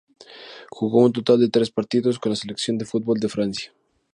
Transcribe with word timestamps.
Jugó 0.71 1.03
un 1.05 1.13
total 1.13 1.39
de 1.39 1.49
tres 1.51 1.69
partidos 1.69 2.17
con 2.17 2.31
la 2.31 2.35
selección 2.35 2.79
de 2.79 2.85
fútbol 2.85 3.19
de 3.19 3.29
Francia. 3.29 3.71